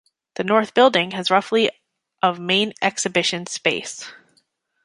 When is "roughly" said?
1.29-1.69